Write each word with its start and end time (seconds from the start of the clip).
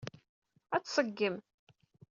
Ad 0.75 0.81
t-tṣeggem. 0.83 1.35